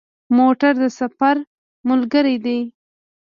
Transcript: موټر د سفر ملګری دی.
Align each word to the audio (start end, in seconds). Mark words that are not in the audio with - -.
موټر 0.37 0.73
د 0.81 0.83
سفر 0.99 1.35
ملګری 1.89 2.35
دی. 2.45 2.59